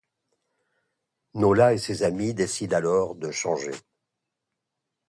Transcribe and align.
Nola 1.35 1.73
et 1.75 1.77
ses 1.77 2.01
amies 2.01 2.33
décident 2.33 2.75
alors 2.75 3.13
de 3.13 3.29
changer. 3.29 3.69